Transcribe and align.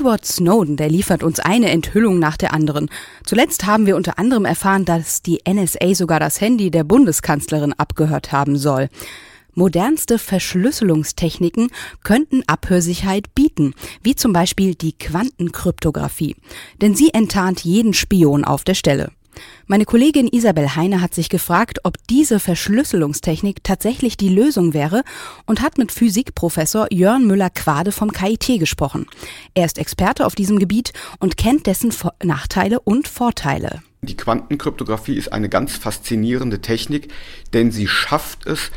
Edward 0.00 0.24
Snowden, 0.24 0.78
der 0.78 0.88
liefert 0.88 1.22
uns 1.22 1.40
eine 1.40 1.68
Enthüllung 1.68 2.18
nach 2.18 2.38
der 2.38 2.54
anderen. 2.54 2.88
Zuletzt 3.22 3.66
haben 3.66 3.84
wir 3.84 3.96
unter 3.96 4.18
anderem 4.18 4.46
erfahren, 4.46 4.86
dass 4.86 5.20
die 5.20 5.40
NSA 5.46 5.94
sogar 5.94 6.18
das 6.18 6.40
Handy 6.40 6.70
der 6.70 6.84
Bundeskanzlerin 6.84 7.74
abgehört 7.74 8.32
haben 8.32 8.56
soll. 8.56 8.88
Modernste 9.52 10.18
Verschlüsselungstechniken 10.18 11.68
könnten 12.02 12.42
Abhörsicherheit 12.46 13.34
bieten, 13.34 13.74
wie 14.02 14.16
zum 14.16 14.32
Beispiel 14.32 14.74
die 14.74 14.96
Quantenkryptographie. 14.96 16.34
Denn 16.80 16.94
sie 16.94 17.12
enttarnt 17.12 17.62
jeden 17.62 17.92
Spion 17.92 18.46
auf 18.46 18.64
der 18.64 18.74
Stelle. 18.74 19.10
Meine 19.66 19.84
Kollegin 19.84 20.26
Isabel 20.26 20.74
Heine 20.74 21.00
hat 21.00 21.14
sich 21.14 21.28
gefragt, 21.28 21.80
ob 21.84 21.96
diese 22.08 22.40
Verschlüsselungstechnik 22.40 23.62
tatsächlich 23.62 24.16
die 24.16 24.28
Lösung 24.28 24.74
wäre 24.74 25.02
und 25.46 25.62
hat 25.62 25.78
mit 25.78 25.92
Physikprofessor 25.92 26.88
Jörn 26.90 27.26
Müller-Quade 27.26 27.92
vom 27.92 28.12
KIT 28.12 28.58
gesprochen. 28.58 29.06
Er 29.54 29.66
ist 29.66 29.78
Experte 29.78 30.26
auf 30.26 30.34
diesem 30.34 30.58
Gebiet 30.58 30.92
und 31.18 31.36
kennt 31.36 31.66
dessen 31.66 31.92
Nachteile 32.22 32.80
und 32.80 33.08
Vorteile. 33.08 33.82
Die 34.02 34.16
Quantenkryptographie 34.16 35.16
ist 35.16 35.32
eine 35.32 35.48
ganz 35.48 35.76
faszinierende 35.76 36.60
Technik, 36.60 37.12
denn 37.52 37.70
sie 37.70 37.86
schafft 37.86 38.46
es, 38.46 38.70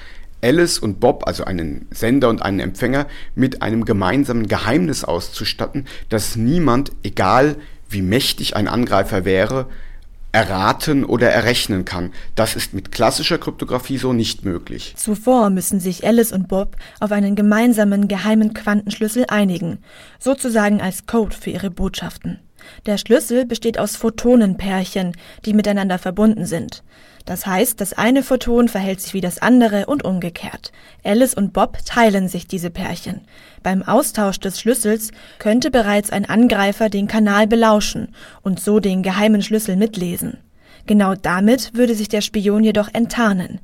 Alice 0.43 0.77
und 0.77 0.99
Bob, 0.99 1.25
also 1.25 1.45
einen 1.45 1.87
Sender 1.91 2.27
und 2.29 2.41
einen 2.41 2.59
Empfänger, 2.59 3.07
mit 3.33 3.61
einem 3.61 3.85
gemeinsamen 3.85 4.47
Geheimnis 4.47 5.05
auszustatten, 5.05 5.87
das 6.09 6.35
niemand, 6.35 6.91
egal 7.03 7.55
wie 7.89 8.01
mächtig 8.01 8.55
ein 8.55 8.67
Angreifer 8.67 9.23
wäre, 9.23 9.69
erraten 10.33 11.05
oder 11.05 11.29
errechnen 11.29 11.85
kann. 11.85 12.11
Das 12.35 12.55
ist 12.55 12.73
mit 12.73 12.91
klassischer 12.91 13.37
Kryptographie 13.37 13.97
so 13.97 14.11
nicht 14.11 14.43
möglich. 14.43 14.93
Zuvor 14.97 15.49
müssen 15.49 15.79
sich 15.79 16.05
Alice 16.05 16.33
und 16.33 16.49
Bob 16.49 16.75
auf 16.99 17.11
einen 17.11 17.35
gemeinsamen 17.35 18.07
geheimen 18.09 18.53
Quantenschlüssel 18.53 19.25
einigen, 19.29 19.77
sozusagen 20.19 20.81
als 20.81 21.05
Code 21.05 21.35
für 21.35 21.51
ihre 21.51 21.69
Botschaften. 21.69 22.39
Der 22.85 22.97
Schlüssel 22.97 23.45
besteht 23.45 23.79
aus 23.79 23.95
Photonenpärchen, 23.95 25.13
die 25.45 25.53
miteinander 25.53 25.97
verbunden 25.97 26.45
sind. 26.45 26.83
Das 27.25 27.45
heißt, 27.45 27.79
das 27.79 27.93
eine 27.93 28.21
Photon 28.21 28.67
verhält 28.67 28.99
sich 28.99 29.13
wie 29.13 29.21
das 29.21 29.41
andere 29.41 29.85
und 29.85 30.03
umgekehrt. 30.03 30.73
Alice 31.03 31.33
und 31.33 31.53
Bob 31.53 31.77
teilen 31.85 32.27
sich 32.27 32.47
diese 32.47 32.69
Pärchen. 32.69 33.21
Beim 33.61 33.81
Austausch 33.81 34.39
des 34.39 34.59
Schlüssels 34.59 35.11
könnte 35.39 35.71
bereits 35.71 36.09
ein 36.09 36.25
Angreifer 36.25 36.89
den 36.89 37.07
Kanal 37.07 37.47
belauschen 37.47 38.13
und 38.41 38.59
so 38.59 38.79
den 38.79 39.03
geheimen 39.03 39.41
Schlüssel 39.41 39.77
mitlesen. 39.77 40.37
Genau 40.85 41.15
damit 41.15 41.71
würde 41.73 41.95
sich 41.95 42.09
der 42.09 42.19
Spion 42.19 42.63
jedoch 42.63 42.89
enttarnen, 42.93 43.59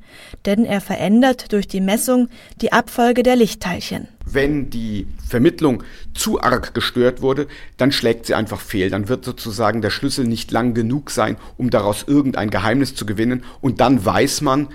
denn 0.46 0.64
er 0.64 0.80
verändert 0.80 1.52
durch 1.52 1.68
die 1.68 1.82
Messung 1.82 2.28
die 2.62 2.72
Abfolge 2.72 3.22
der 3.22 3.36
Lichtteilchen. 3.36 4.08
Wenn 4.24 4.70
die 4.70 5.06
Vermittlung 5.28 5.82
zu 6.14 6.40
arg 6.40 6.72
gestört 6.72 7.20
wurde, 7.20 7.46
dann 7.76 7.92
schlägt 7.92 8.24
sie 8.24 8.34
einfach 8.34 8.60
fehl. 8.60 8.88
Dann 8.88 9.08
wird 9.08 9.24
sozusagen 9.24 9.82
der 9.82 9.90
Schlüssel 9.90 10.26
nicht 10.26 10.50
lang 10.50 10.72
genug 10.72 11.10
sein, 11.10 11.36
um 11.58 11.68
daraus 11.68 12.04
irgendein 12.06 12.48
Geheimnis 12.48 12.94
zu 12.94 13.04
gewinnen. 13.04 13.44
Und 13.60 13.80
dann 13.80 14.02
weiß 14.02 14.40
man, 14.40 14.68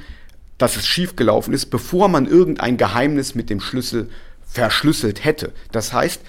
dass 0.60 0.76
es 0.76 0.86
schiefgelaufen 0.86 1.54
ist, 1.54 1.68
bevor 1.68 2.10
man 2.10 2.28
irgendein 2.28 2.78
Geheimnis 2.78 3.34
mit 3.34 3.50
dem 3.50 3.60
Schlüssel 3.60 4.10
verschlüsselt 4.46 5.26
hätte. 5.26 5.52
Das 5.72 5.94
heißt, 5.94 6.22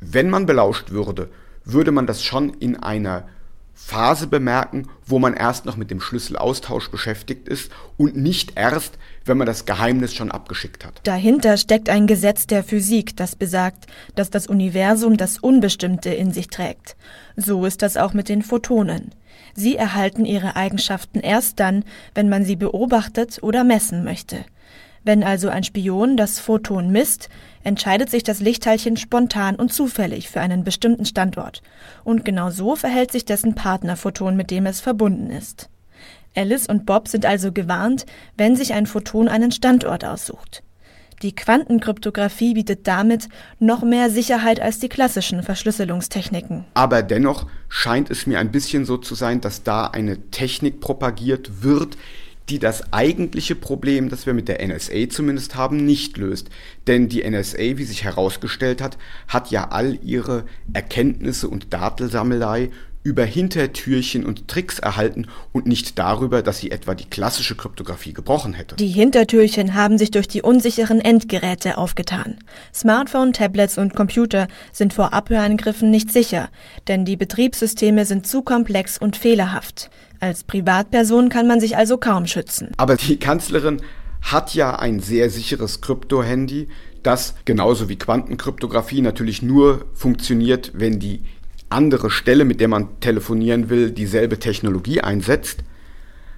wenn 0.00 0.30
man 0.30 0.46
belauscht 0.46 0.90
würde, 0.90 1.28
würde 1.64 1.92
man 1.92 2.06
das 2.06 2.22
schon 2.22 2.54
in 2.54 2.76
einer 2.76 3.28
Phase 3.78 4.26
bemerken, 4.26 4.88
wo 5.04 5.18
man 5.18 5.34
erst 5.34 5.66
noch 5.66 5.76
mit 5.76 5.90
dem 5.90 6.00
Schlüsselaustausch 6.00 6.90
beschäftigt 6.90 7.46
ist 7.46 7.70
und 7.98 8.16
nicht 8.16 8.52
erst, 8.56 8.98
wenn 9.26 9.36
man 9.36 9.46
das 9.46 9.66
Geheimnis 9.66 10.14
schon 10.14 10.32
abgeschickt 10.32 10.84
hat. 10.84 11.00
Dahinter 11.04 11.58
steckt 11.58 11.90
ein 11.90 12.06
Gesetz 12.06 12.46
der 12.46 12.64
Physik, 12.64 13.16
das 13.16 13.36
besagt, 13.36 13.86
dass 14.14 14.30
das 14.30 14.46
Universum 14.46 15.18
das 15.18 15.38
Unbestimmte 15.38 16.08
in 16.08 16.32
sich 16.32 16.48
trägt. 16.48 16.96
So 17.36 17.66
ist 17.66 17.82
das 17.82 17.98
auch 17.98 18.14
mit 18.14 18.30
den 18.30 18.42
Photonen. 18.42 19.14
Sie 19.54 19.76
erhalten 19.76 20.24
ihre 20.24 20.56
Eigenschaften 20.56 21.20
erst 21.20 21.60
dann, 21.60 21.84
wenn 22.14 22.30
man 22.30 22.44
sie 22.44 22.56
beobachtet 22.56 23.42
oder 23.42 23.62
messen 23.62 24.04
möchte. 24.04 24.46
Wenn 25.06 25.22
also 25.22 25.48
ein 25.50 25.62
Spion 25.62 26.16
das 26.16 26.40
Photon 26.40 26.90
misst, 26.90 27.28
entscheidet 27.62 28.10
sich 28.10 28.24
das 28.24 28.40
Lichtteilchen 28.40 28.96
spontan 28.96 29.54
und 29.54 29.72
zufällig 29.72 30.28
für 30.28 30.40
einen 30.40 30.64
bestimmten 30.64 31.04
Standort. 31.04 31.62
Und 32.02 32.24
genau 32.24 32.50
so 32.50 32.74
verhält 32.74 33.12
sich 33.12 33.24
dessen 33.24 33.54
Partnerphoton, 33.54 34.34
mit 34.34 34.50
dem 34.50 34.66
es 34.66 34.80
verbunden 34.80 35.30
ist. 35.30 35.70
Alice 36.34 36.66
und 36.66 36.86
Bob 36.86 37.06
sind 37.06 37.24
also 37.24 37.52
gewarnt, 37.52 38.04
wenn 38.36 38.56
sich 38.56 38.74
ein 38.74 38.86
Photon 38.86 39.28
einen 39.28 39.52
Standort 39.52 40.04
aussucht. 40.04 40.64
Die 41.22 41.36
Quantenkryptographie 41.36 42.54
bietet 42.54 42.88
damit 42.88 43.28
noch 43.60 43.84
mehr 43.84 44.10
Sicherheit 44.10 44.58
als 44.58 44.80
die 44.80 44.88
klassischen 44.88 45.44
Verschlüsselungstechniken. 45.44 46.64
Aber 46.74 47.04
dennoch 47.04 47.46
scheint 47.68 48.10
es 48.10 48.26
mir 48.26 48.40
ein 48.40 48.50
bisschen 48.50 48.84
so 48.84 48.96
zu 48.96 49.14
sein, 49.14 49.40
dass 49.40 49.62
da 49.62 49.86
eine 49.86 50.32
Technik 50.32 50.80
propagiert 50.80 51.62
wird, 51.62 51.96
die 52.48 52.58
das 52.58 52.92
eigentliche 52.92 53.54
Problem, 53.54 54.08
das 54.08 54.26
wir 54.26 54.34
mit 54.34 54.48
der 54.48 54.66
NSA 54.66 55.08
zumindest 55.08 55.56
haben, 55.56 55.84
nicht 55.84 56.16
löst. 56.16 56.48
Denn 56.86 57.08
die 57.08 57.28
NSA, 57.28 57.58
wie 57.58 57.84
sich 57.84 58.04
herausgestellt 58.04 58.80
hat, 58.80 58.98
hat 59.26 59.50
ja 59.50 59.68
all 59.70 59.98
ihre 60.02 60.44
Erkenntnisse 60.72 61.48
und 61.48 61.72
Datensammelei 61.72 62.70
über 63.06 63.24
Hintertürchen 63.24 64.26
und 64.26 64.48
Tricks 64.48 64.80
erhalten 64.80 65.28
und 65.52 65.66
nicht 65.66 65.96
darüber, 65.96 66.42
dass 66.42 66.58
sie 66.58 66.72
etwa 66.72 66.96
die 66.96 67.04
klassische 67.04 67.54
Kryptographie 67.54 68.12
gebrochen 68.12 68.52
hätte. 68.52 68.74
Die 68.74 68.88
Hintertürchen 68.88 69.74
haben 69.74 69.96
sich 69.96 70.10
durch 70.10 70.26
die 70.26 70.42
unsicheren 70.42 71.00
Endgeräte 71.00 71.78
aufgetan. 71.78 72.38
Smartphone, 72.74 73.32
Tablets 73.32 73.78
und 73.78 73.94
Computer 73.94 74.48
sind 74.72 74.92
vor 74.92 75.12
Abhörangriffen 75.12 75.88
nicht 75.88 76.12
sicher, 76.12 76.48
denn 76.88 77.04
die 77.04 77.16
Betriebssysteme 77.16 78.04
sind 78.06 78.26
zu 78.26 78.42
komplex 78.42 78.98
und 78.98 79.16
fehlerhaft. 79.16 79.88
Als 80.18 80.42
Privatperson 80.42 81.28
kann 81.28 81.46
man 81.46 81.60
sich 81.60 81.76
also 81.76 81.98
kaum 81.98 82.26
schützen. 82.26 82.72
Aber 82.76 82.96
die 82.96 83.18
Kanzlerin 83.18 83.82
hat 84.20 84.54
ja 84.54 84.76
ein 84.76 84.98
sehr 84.98 85.30
sicheres 85.30 85.80
Krypto-Handy, 85.80 86.66
das 87.04 87.36
genauso 87.44 87.88
wie 87.88 87.96
Quantenkryptographie 87.96 89.00
natürlich 89.00 89.40
nur 89.42 89.84
funktioniert, 89.94 90.72
wenn 90.74 90.98
die 90.98 91.22
andere 91.68 92.10
Stelle, 92.10 92.44
mit 92.44 92.60
der 92.60 92.68
man 92.68 93.00
telefonieren 93.00 93.68
will, 93.68 93.90
dieselbe 93.90 94.38
Technologie 94.38 95.00
einsetzt. 95.00 95.64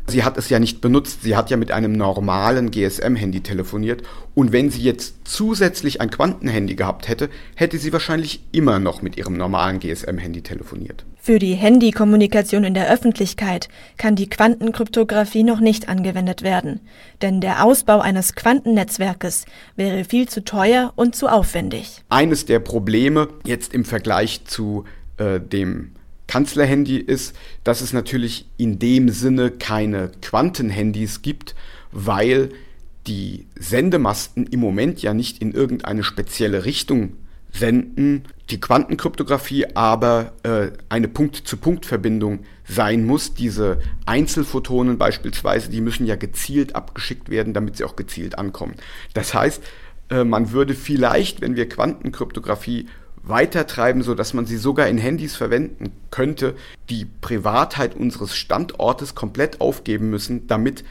Sie 0.08 0.24
hat 0.24 0.38
es 0.38 0.48
ja 0.48 0.58
nicht 0.58 0.80
benutzt, 0.80 1.22
sie 1.22 1.36
hat 1.36 1.50
ja 1.50 1.58
mit 1.58 1.70
einem 1.70 1.92
normalen 1.92 2.70
GSM-Handy 2.70 3.42
telefoniert 3.42 4.02
und 4.34 4.52
wenn 4.52 4.70
sie 4.70 4.80
jetzt 4.80 5.16
zusätzlich 5.24 6.00
ein 6.00 6.08
Quantenhandy 6.08 6.76
gehabt 6.76 7.08
hätte, 7.08 7.28
hätte 7.56 7.76
sie 7.76 7.92
wahrscheinlich 7.92 8.42
immer 8.50 8.78
noch 8.78 9.02
mit 9.02 9.18
ihrem 9.18 9.36
normalen 9.36 9.80
GSM-Handy 9.80 10.40
telefoniert. 10.40 11.04
Für 11.20 11.38
die 11.38 11.52
Handykommunikation 11.52 12.64
in 12.64 12.72
der 12.72 12.90
Öffentlichkeit 12.90 13.68
kann 13.98 14.16
die 14.16 14.30
Quantenkryptographie 14.30 15.42
noch 15.42 15.60
nicht 15.60 15.90
angewendet 15.90 16.40
werden, 16.40 16.80
denn 17.20 17.42
der 17.42 17.62
Ausbau 17.62 18.00
eines 18.00 18.34
Quantennetzwerkes 18.34 19.44
wäre 19.76 20.04
viel 20.04 20.26
zu 20.26 20.42
teuer 20.42 20.94
und 20.96 21.16
zu 21.16 21.28
aufwendig. 21.28 22.02
Eines 22.08 22.46
der 22.46 22.60
Probleme 22.60 23.28
jetzt 23.44 23.74
im 23.74 23.84
Vergleich 23.84 24.46
zu 24.46 24.84
äh, 25.18 25.40
dem 25.40 25.92
Kanzlerhandy 26.26 26.98
ist, 26.98 27.34
dass 27.64 27.80
es 27.80 27.92
natürlich 27.92 28.46
in 28.56 28.78
dem 28.78 29.08
Sinne 29.08 29.50
keine 29.50 30.10
Quantenhandys 30.20 31.22
gibt, 31.22 31.54
weil 31.90 32.50
die 33.06 33.46
Sendemasten 33.58 34.46
im 34.46 34.60
Moment 34.60 35.00
ja 35.02 35.14
nicht 35.14 35.40
in 35.40 35.52
irgendeine 35.52 36.04
spezielle 36.04 36.64
Richtung 36.64 37.14
senden, 37.50 38.24
die 38.50 38.60
Quantenkryptographie 38.60 39.74
aber 39.74 40.32
äh, 40.42 40.70
eine 40.90 41.08
Punkt-zu-Punkt-Verbindung 41.08 42.40
sein 42.68 43.04
muss. 43.04 43.34
Diese 43.34 43.80
Einzelphotonen 44.04 44.98
beispielsweise, 44.98 45.70
die 45.70 45.80
müssen 45.80 46.06
ja 46.06 46.16
gezielt 46.16 46.74
abgeschickt 46.74 47.30
werden, 47.30 47.54
damit 47.54 47.76
sie 47.76 47.84
auch 47.84 47.96
gezielt 47.96 48.38
ankommen. 48.38 48.74
Das 49.14 49.32
heißt, 49.32 49.62
äh, 50.10 50.24
man 50.24 50.52
würde 50.52 50.74
vielleicht, 50.74 51.40
wenn 51.40 51.56
wir 51.56 51.68
Quantenkryptographie 51.68 52.86
weitertreiben, 53.28 54.02
sodass 54.02 54.34
man 54.34 54.46
sie 54.46 54.56
sogar 54.56 54.88
in 54.88 54.98
Handys 54.98 55.36
verwenden 55.36 55.92
könnte, 56.10 56.54
die 56.90 57.06
Privatheit 57.20 57.94
unseres 57.94 58.34
Standortes 58.34 59.14
komplett 59.14 59.60
aufgeben 59.60 60.10
müssen, 60.10 60.46
damit 60.46 60.84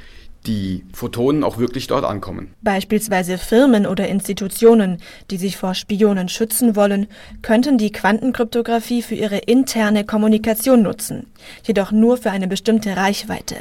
die 0.47 0.85
Photonen 0.94 1.44
auch 1.44 1.57
wirklich 1.57 1.88
dort 1.88 2.06
ankommen. 2.06 2.53
Beispielsweise 2.62 3.38
Firmen 3.38 3.85
oder 3.85 4.07
Institutionen, 4.07 5.00
die 5.29 5.38
sich 5.38 5.57
vor 5.57 5.73
Spionen 5.73 6.29
schützen 6.29 6.75
wollen, 6.75 7.07
könnten 7.41 7.77
die 7.77 7.91
Quantenkryptographie 7.91 9.01
für 9.01 9.15
ihre 9.15 9.39
interne 9.39 10.06
Kommunikation 10.06 10.81
nutzen, 10.81 11.27
jedoch 11.63 11.91
nur 11.91 12.17
für 12.17 12.31
eine 12.31 12.47
bestimmte 12.47 12.95
Reichweite. 12.95 13.56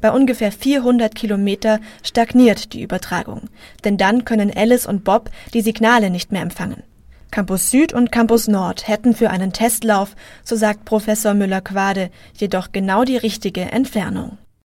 Bei 0.00 0.10
ungefähr 0.10 0.52
400 0.52 1.14
Kilometer 1.14 1.80
stagniert 2.02 2.72
die 2.72 2.82
Übertragung, 2.82 3.48
denn 3.84 3.98
dann 3.98 4.24
können 4.24 4.52
Alice 4.54 4.86
und 4.86 5.04
Bob 5.04 5.30
die 5.52 5.60
Signale 5.60 6.10
nicht 6.10 6.32
mehr 6.32 6.42
empfangen. 6.42 6.82
Campus 7.30 7.70
Süd 7.70 7.92
und 7.92 8.10
Campus 8.10 8.48
Nord 8.48 8.88
hätten 8.88 9.14
für 9.14 9.30
einen 9.30 9.52
Testlauf, 9.52 10.16
so 10.44 10.56
sagt 10.56 10.84
Professor 10.84 11.34
Müller-Quade, 11.34 12.10
jedoch 12.34 12.72
genau 12.72 13.04
die 13.04 13.16
richtige 13.16 13.62
Entfernung. 13.72 14.38